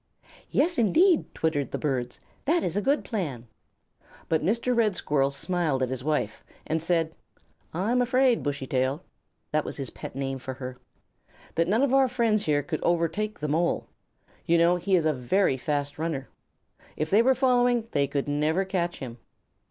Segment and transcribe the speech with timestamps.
[0.49, 3.45] "Yes indeed," twittered the birds; "that is a good plan."
[4.29, 4.75] But Mr.
[4.75, 7.13] Red Squirrel smiled at his wife and said:
[7.71, 9.03] "I am afraid, Bushy tail
[9.51, 10.75] (that was his pet name for her)
[11.53, 13.85] that none of our friends here could overtake the Mole.
[14.43, 16.29] You know he is a very fast runner.
[16.97, 19.19] If they were following they could never catch him."